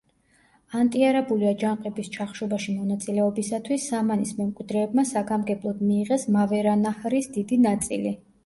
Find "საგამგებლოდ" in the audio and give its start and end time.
5.13-5.87